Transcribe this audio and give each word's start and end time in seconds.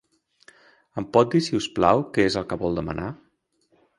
Em 1.01 1.05
pot 1.17 1.35
dir, 1.35 1.41
si 1.49 1.59
us 1.59 1.69
plau, 1.77 2.03
què 2.15 2.27
és 2.31 2.39
el 2.41 2.49
que 2.53 2.59
vol 2.65 2.83
demanar? 2.83 3.13